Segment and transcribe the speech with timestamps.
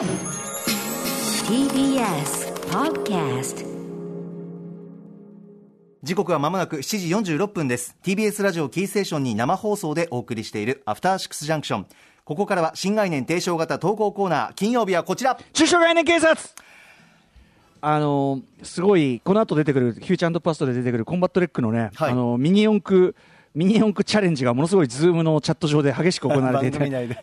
[0.00, 0.08] TBS
[2.70, 3.66] Podcast
[6.02, 7.98] 時刻はまもなく7時46分です。
[8.02, 11.86] TBS ラジオキーステーションに生放送でお送りしているアフターシックスジャンクション
[12.24, 15.38] ここからは新概念提唱型投稿コーナー金曜日はこちら。
[15.52, 16.34] 中小概念警察。
[17.82, 22.12] あのーすごい、この後出てくる、フューチャーパストで出てくるコンバットレックのね、はい。
[22.12, 23.14] あのーミニ四駆、
[23.54, 27.16] ミニ四駆チャレンジがものすごいズームのチャット上で激しく行われていて、 番組内で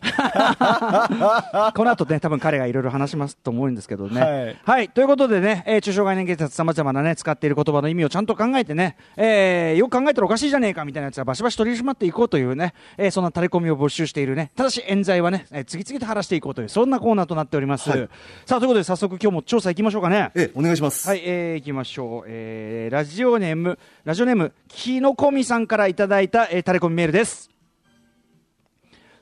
[1.74, 4.56] この後ね、多分彼がいろいろ話しますと思うんですけどね。
[4.64, 4.88] ははいい。
[4.88, 17.88] ということでね、えー中小概念警察様々なね、使っている言葉の意味をちゃんと考えてね、えーよく考えたらおかしいじゃねえかみたいなやつはバシバシ取り締まっていこうというね、えーそんなタレコミを募集しているね、ただし冤罪はね、えー次々と晴らしていこうという、そんなコーナーとなっております。
[17.88, 18.08] はい
[18.44, 20.30] さあ、ということで早速今日も調査行きましょうかね。
[20.34, 22.24] えお願いしますはい、えー、いきましょう。
[22.26, 27.50] えー、ラジオネーム、ラジオネーム、きのこみさんからいただいた、えー、タレコミメールです。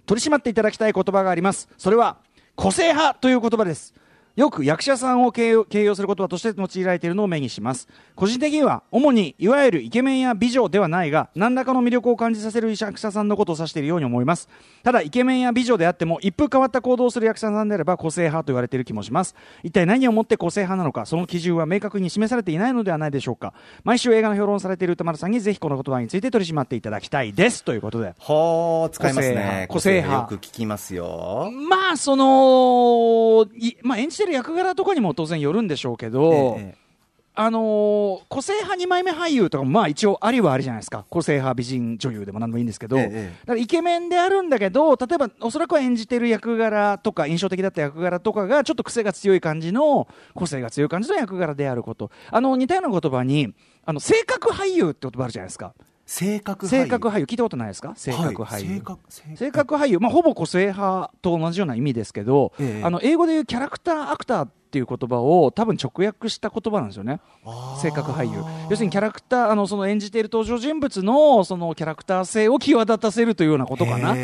[0.06, 1.68] 取り締まっていただきたい言葉があります。
[1.76, 2.18] それは、
[2.54, 3.94] 個性派という言葉です。
[4.36, 7.88] よく役者さんを形容形容する言葉として用いられているのを目にします。
[8.14, 14.50] 個人的には、主にいわゆるイケメンや美女ではないが、何らかの魅力を感じさせる役者さんのことを指しているように思います。
[14.82, 19.34] ただ、イケメンや美女であっても、一風変わった行動をする役者さんであれば個性派と言われている気もします。
[19.62, 23.54] 一体何をもって個性派なのか、その基準は明確に示されていないのではないでしょうか。
[23.84, 27.64] 毎週映画の評論をされている歌丸さんにぜひこの言葉について取り締まっていただきたいです。
[27.64, 28.14] ということで。
[28.18, 33.35] はあ使いますね個性派個よく聞きますよまあ、その、
[34.06, 36.86] 演じてる役柄とかにも当然よるんでしょうけど、ええ
[37.38, 41.04] あのー個性派2枚目俳優とかもまあ一応ありはありじゃないですか。
[41.10, 52.10] 個性派美人女優でも何でもいいんですけど、えだからイケメンであるんだけど例えばおそらくは演じてる役柄とか印象的だった役柄とかがちょっと癖が強い感じの個性が強い感じの役柄であること。
[52.30, 53.52] あの似たような言葉に
[53.84, 55.74] あの性格俳優って言葉あるじゃないですか
[56.06, 57.24] 性格性格俳優。
[57.24, 57.92] 聞いたことないですか？
[57.96, 59.00] 性格俳優、はい性格。
[59.08, 62.84] 性性格俳優、まあ、ほぼ個性派と同じような意味ですけど、ええ。
[62.84, 67.20] あの英語で言うキャラクターアクターっていう言葉を多分直訳した言葉なんですよね。
[67.82, 68.40] 性格俳優。
[68.70, 74.14] 要するにキャラクターあのその演じている登場人物のそのキャラクター性を際立たせるというようなことかな。
[74.16, 74.20] へ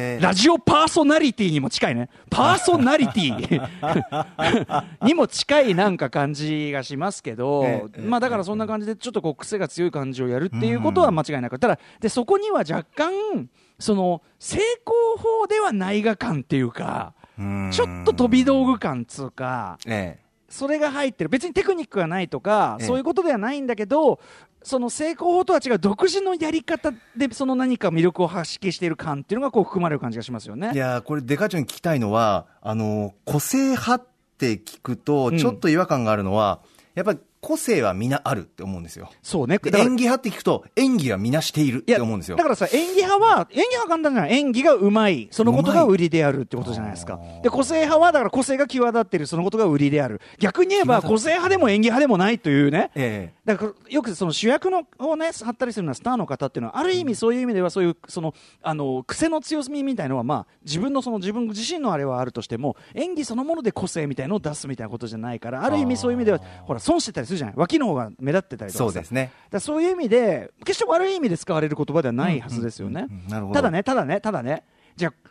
[0.00, 2.08] ーラジオパーソナリティにも近いね。
[2.30, 4.84] パーソナリティ。
[5.04, 13.48] にも近いなんか感じがしますけど、ええまあだからそんな感じでちょっとこう癖が強い感じをやるっていうことは間違いなく、ただ、で、そこには若干、
[13.80, 17.70] その、成功法ではないが感っていうか、うん。
[17.72, 20.21] ちょっと飛び道具感つうか、ええ
[20.52, 21.30] それが入ってる。
[21.30, 22.86] 別にテクニックがないとか、ええ。
[22.86, 24.20] そういうことではないんだけど
[24.62, 30.72] その成功法とは違う独自のやり方でその何か魅力を発揮している感っていうのがこう含まれる感じがしますよね。
[30.74, 35.38] いやーこれデカ長に聞きたいのはあの個性派って聞くとうん。
[35.38, 36.60] ちょっと違和感があるのは、
[36.94, 39.10] やっぱり個性は皆あるって思うんですよ。
[39.20, 39.58] そうね。
[39.64, 42.36] 演技派って聞くと演技は皆しているって思うんですよ。
[42.36, 44.32] だからさ演技派は演技派は簡単じゃない。
[44.38, 45.26] 演技がうまい。
[45.32, 47.18] そのことが売りであるってことじゃないですか。
[47.42, 49.26] で個性派はだから個性が際立っている。
[49.26, 50.20] そのことが売りである。
[50.38, 52.92] 逆に言えば個性派でも演技派でもないというね。
[52.94, 67.54] えだからよくその主役のをね張ったりするのはスターの方っていうのはある意味そういう意味ではそういうそのあの癖の強みみたいのはまあ自分のその自分自身のあれはあるとしても演技そのもので個性みたいのを出すみたいなことじゃないからある意味そういう意味ではほら損してたりするじゃない。
[67.56, 68.84] 脇の方が目立ってたりえとかさ。
[68.84, 69.32] そうですね。
[69.50, 73.06] だそういう意味で決して悪い意味で使われる言葉ではないはずですよね。
[73.52, 74.64] ただねただねただね。
[74.96, 75.30] じゃあ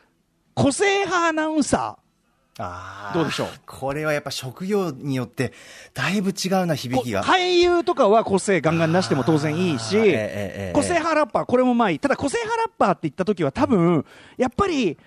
[0.53, 1.97] 個性派アナウンサ
[2.59, 3.47] あーどうでしょう？
[3.65, 5.53] これはやっぱ職業によって
[5.93, 7.23] だいぶ違うな響きが。
[7.23, 10.11] 俳優とかは個性ガンガン出しても当然いいし、えええ
[10.69, 14.05] え個性派ラッパー、これもまあいい、ただ個性派ラッパーって言った時は、多分
[14.37, 14.97] やっぱり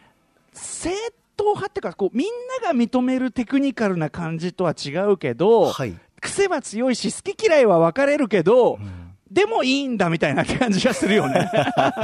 [0.55, 0.91] 正
[1.39, 2.29] 統派っていうかこう、みん
[2.63, 5.95] なが認めるテクニカルな感じとは違うけど、はい
[6.25, 8.79] 癖は強いし、好き嫌いは分かれるけど、
[9.31, 11.51] でもいいんだみたいな感じがするよね。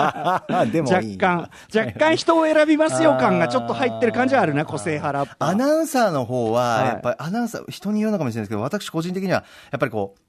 [0.70, 5.36] でも若いい干、若干人を選びますよ感がちょっと入ってる感じはあるな、個性派ラッ。
[5.38, 10.20] アナウンサーの方は、はいやっぱりアナウンサー、人によるのかもしれないですけど、私個人的には、やっぱりこう、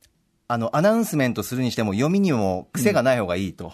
[0.48, 3.74] あの、アナウンスメントするにしても読みにも癖がない方がいいと。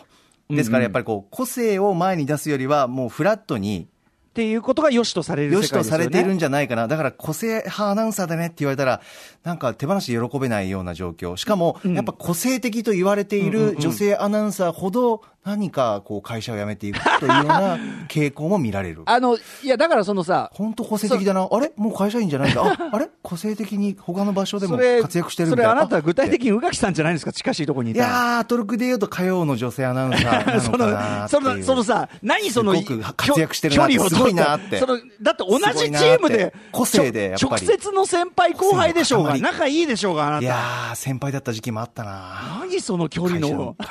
[0.49, 3.88] ですからやっぱりこう、個性を前に出すよりは、もうフラットに、
[4.37, 6.05] っていうことが良しとされる世良し界ですよね。
[6.05, 6.87] とされているんじゃないかな。
[6.87, 9.01] だから個性派アナウンサーだねって言われたら、
[9.43, 11.37] なんか手放しで喜べないような状況。
[11.37, 17.78] しかも、やっぱ個性的と言われている女性アナウンサーほど、何かこう会社を辞めていくというような
[18.08, 19.03] 傾向も見られる。
[19.08, 21.47] あの、いや、だからそのさ、本当個性的だな。
[21.49, 21.72] あれ？
[21.78, 22.61] もう会社員じゃないんだ。
[22.64, 23.09] ああれ？
[23.22, 25.72] 個性的に他の場所でも活躍してるみたいな。
[25.72, 26.47] それあなたは具体的に。
[26.47, 27.34] に宇垣さんじゃないんですか？
[27.34, 28.09] 近しいところにいいたら。
[28.09, 32.73] やー、トルクで言うと火曜の女性アナウンサー その、その、そのさ、何その、
[33.16, 40.46] 活躍してるなすごいなってその、だって同じチームでて、個性で直接の先輩後輩でしょうが、仲いいでしょうが、あないた。
[40.47, 43.76] やー、先輩だった時期もあったな何その距離の。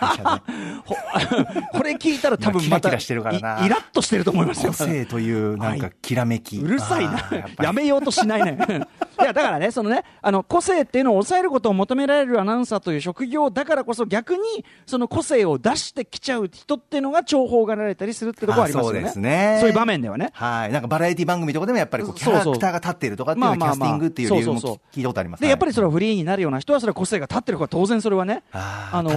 [1.73, 3.63] これ聞いたら多分またキラキラしてるからな。
[3.63, 4.73] いイラッとしてると思いますよ。
[4.73, 6.59] 個性というなんかきらめき。
[6.59, 7.19] うるさいな。
[7.63, 8.59] やめようとしないね。
[9.19, 14.41] いやだからねそのねあの個性っていうのを抑えることを求められるアナウンサーという職業だからこそ逆に
[14.85, 18.99] その個性を出してきちゃう人っていうのが重宝がられたりするってところはありますよね。
[18.99, 19.57] あそうですね。
[19.61, 20.31] そういう場面ではね。
[20.35, 20.73] はい。
[20.73, 25.41] なんかバラエティ番組とかでもやっぱりこうキャラクターが立っているとかっていうのはキャスティングっていう理由も聞いたことあります。
[25.41, 29.11] でやっぱりそれれはフリーになるような人はそれは個性が立ってるから当然それはねあの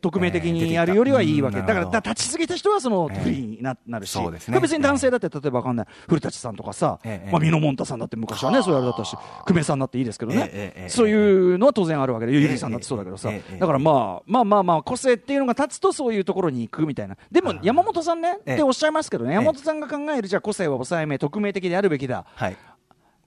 [0.00, 4.58] 匿名的にやるよりはいいわけ、えーだからだ立ちすぎた人はそのえーフリーにななるし、そうですね。
[4.60, 5.86] 別に男性だって例えばわかんない。
[6.08, 9.16] 古舘さんとかさ、えーまあ、美濃もんたさんだって昔はねそういうあれだったし
[9.46, 17.16] 久米さんだっていいですけどね、そういうのは当然あるわけでゆりさんだってそうだけどさ、だからまあまあまあまあ個性っていうのが立つとそういうところに行くみたいな。
[17.30, 22.24] でも山本さんねえーっておっしゃいますけどねえー山本さんが考えるじゃあ個性は抑えめ匿名的であるべきだ。
[22.34, 22.56] はい。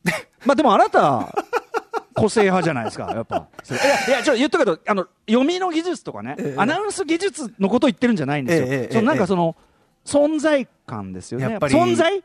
[0.46, 1.34] まあでもあなた、
[2.13, 3.48] 個性派じゃないですか、やっぱ。
[3.69, 8.68] いや、いや、ちょっと言っとくけど、あの、読みの技術とかね、アナウンス技術のことを言ってるんじゃないんですよ。
[8.68, 9.56] ええええそのなんええかその、
[10.06, 11.57] 存在感ですよね。
[11.57, 12.24] 存在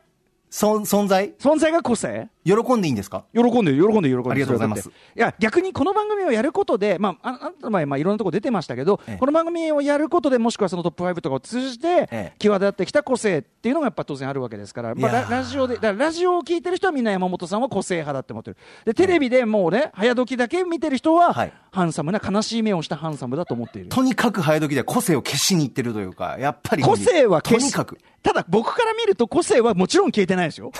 [0.49, 1.33] そ存在？
[1.39, 2.27] 存在が個性？
[2.43, 3.25] 喜んでいいんですか？
[3.35, 4.31] 喜んでる、喜んでる、喜んでる。
[4.31, 4.89] ありがとうございます。
[4.89, 9.17] いや、逆にこの番組をやることで、まあ、ああなたの場合、まあ、いろんなところ出てましたけど、ええ。
[9.17, 18.57] この番組をやることでもしくはそのトップ5とかを通じてええ、際立ってきた個性っていうのがやっぱ当然あるわけですから、まあ、ララジオで、ラジオを聞いてる人はみんな山本さんは個性派だって思ってる。
[18.85, 23.87] で、テレビでもうね、早時だけ見てる人は、はいハンサムな悲しい目をしたハンサムだと思っている。
[23.87, 26.83] とにかく早時では個性を消しにいってるというか、やっぱり。
[26.83, 27.97] 個性は消しとにかく。
[28.21, 30.73] ただ僕から見ると個性はもちろん消えてないですよ。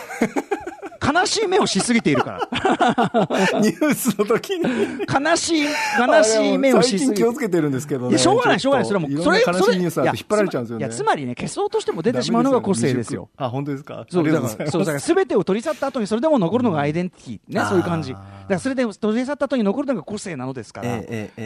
[1.14, 2.40] 悲しい目をしすぎているから。
[3.62, 4.66] ニュースの時に。
[4.66, 5.66] 悲しい、
[6.00, 7.40] 悲しい目をしすぎて。
[7.40, 9.92] けてるんですけどいや、しょうがない、しょうがない、それはもう、それ、それ、引っ
[10.30, 10.86] 張られちゃうんですよね。
[10.86, 13.30] いや、つまりね、消そうとしても出てしまうのが個性ですよ。
[13.38, 14.06] あ、本当ですか？
[14.10, 18.12] そう、だから、そう、だから、てを取り去った後に、それでも残るのがアイデンティティ、ね、そういう感じ。
[18.12, 21.02] だから、それで取り去った後に残るのが個性なのですから。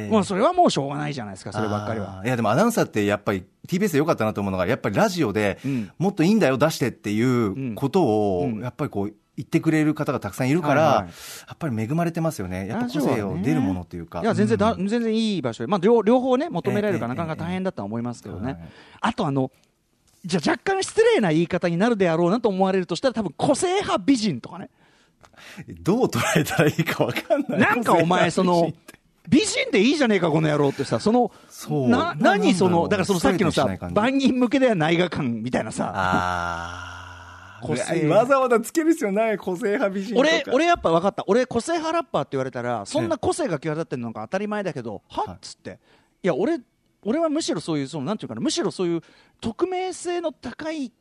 [0.09, 2.21] もう、それはもうしょうがないじゃないですか、そればっかりは。
[2.25, 11.05] いやでもアナウンサーってやっぱり TBS で良かったなと思うのが、やっぱりラジオでうんもっといいんだよ、出してっていうことをうん、やっぱりこう、言ってくれる方がたくさんいるから、はいはい
[11.47, 12.67] やっぱり恵まれてますよね。
[12.67, 14.21] やっぱ個性を出るものっていうか。
[14.21, 18.53] いや、全然だ、全然いい場所で、まあ、両両方ね、求められるかなかなか大変だとは思いますけどね。
[18.53, 18.59] はい
[19.01, 19.51] あと、あの、
[20.25, 24.69] じゃあ若干失礼な言い方になるであろうなと思われるとしたら、多分個性派美人とかね。
[25.81, 27.59] どう捉えたらいいか分かんない。
[27.59, 28.71] なんかお前、その、
[29.27, 36.92] 美人でいいじゃねえか、この野郎ってさ、その、そうな、何その、だからそのさっきのさ万人向けではないが感みたいなさ。
[37.63, 40.17] 個性わざわざつける必要ない個性派美人。
[40.17, 41.23] 俺、俺やっぱ分かった。
[41.27, 45.79] 俺、個性派ラッパーって言われたら、そんな個性が際立ってるのが当たり前だけど、はっつって。
[46.21, 46.59] いや、俺、
[47.03, 49.01] 俺はむしろそういう、その、なんていうかな、むしろそういう、
[49.41, 50.91] 匿名性の高い、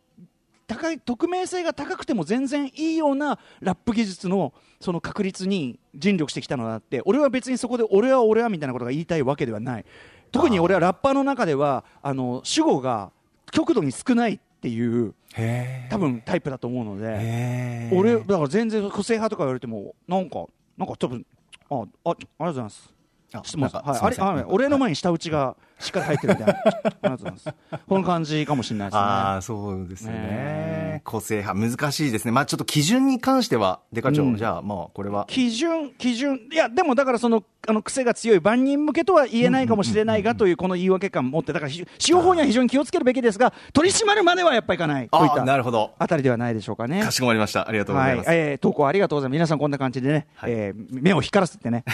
[0.67, 9.85] 高い、匿名性が高くても全然いいようなラップ技術の、その確率に尽力してきたのだって、俺は別にそこで、俺は俺はみたいなことが言いたいわけではない。
[10.33, 13.13] 特に俺はラッパーの中では、あの、主語が
[13.53, 20.47] 極度に少ないっていう、へ多分タイプだと思うので、俺だから全然個性派とか言われてもなんか
[20.79, 21.27] なんか多分
[21.69, 22.95] あああありがとうございます。
[23.33, 27.55] あはい、あれあ俺の前に舌打ちがしっかり入ってるみたいなありがとうございます
[27.89, 31.03] この感じかもしれないですねああ、そうですねね。
[31.05, 32.33] 個性派、難しいですね。
[32.33, 35.25] まあちょっと基準に関しては、デカ長、うんじゃあ、まあこれは。
[35.29, 45.93] 基準基準いやでもだからそのあの癖が強い万人向けとは言えないかもしれないがというこの言い訳感を持ってだからひ使用法には非常に気をつけるべきですが取り締まるまではやっぱりいかないといなたるほど。
[45.99, 47.69] あたりではないでしょうかねかしこまりました。
[47.69, 48.33] ありがとうござはいいます。
[48.33, 49.35] えー投稿ありがとうございます。
[49.35, 51.85] 皆さんこんな感じでね、はいえー目を光らせてね、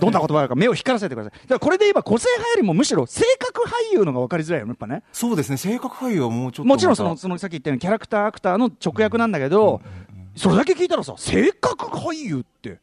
[0.00, 1.32] どんな言葉があるか目を光らせてください。
[1.32, 5.02] だからこれで言えば個性派よりもむしろ性格俳優のが分かりづらいよね、やっぱね。
[5.12, 6.68] そうですね、性格俳優はもうちょっと。
[6.68, 9.80] もちろんその、そのさっき言ったようにキャラクターアクターの直訳なんだけど、
[10.34, 12.80] それだけ聞いたらさ、性格俳優って、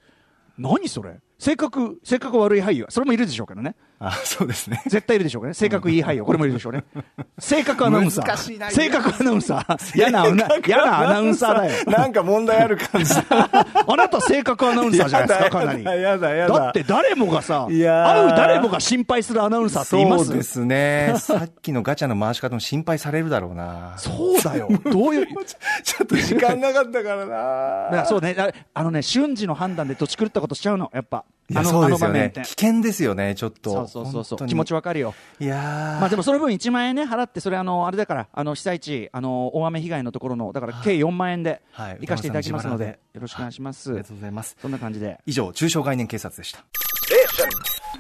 [0.58, 1.20] 何それ？
[1.44, 2.86] 性格、性格悪い俳優。
[2.88, 3.76] それもいるでしょうけどね。
[4.00, 4.82] あ、そうですね。
[4.88, 5.54] 絶対いるでしょうけどね。
[5.56, 6.24] 性格いい俳優。
[6.24, 6.86] これもいるでしょうね。
[7.38, 8.72] 性格アナウンサー。
[8.72, 9.98] 性格アナウンサー。
[9.98, 10.26] 嫌な
[10.66, 11.84] 嫌なアナウンサーだよ。
[11.86, 13.24] なんか問題ある感じだ。
[13.30, 15.84] あなた性格アナウンサーじゃないですか、かなり。
[15.84, 21.14] やだやだやだだって誰もがさ、いやー会う誰もが心配するアナウンサーっていますそうですね。
[21.18, 23.96] さっきのガチャの回し方も心配されるだろうな。
[23.98, 24.70] そうだよ。
[24.92, 25.28] どういう？
[25.84, 28.06] ちょっと時間なかったからだからな。
[28.06, 31.26] そうね、ああのね、瞬時の判断で土地狂ったことしちゃうの、やっぱ。
[31.50, 32.14] いや、あの、そうあですよね。
[32.14, 32.50] の場面って危。
[32.52, 33.88] 険ですよね、ちょっと。
[33.88, 35.14] そうそうそう気持ちわかるよ。
[35.40, 44.04] いやーまあでもその分1万円ね、払って、それあの、あれだから、あの、被災地、あの、大雨被害のところの、だから計4万円ではい行かせていただきますので、歌丸さんよろしくお願いしますありが。
[44.06, 44.56] とうございます。
[44.62, 45.20] そんな感じで。
[45.26, 46.64] 以上、中小概念警察でした。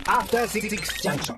[0.05, 0.69] After Six
[1.03, 1.35] Junction.